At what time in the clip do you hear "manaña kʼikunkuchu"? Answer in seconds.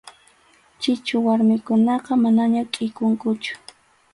2.23-3.53